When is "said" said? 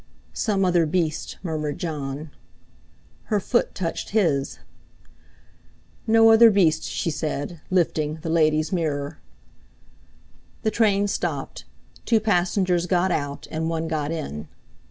7.11-7.61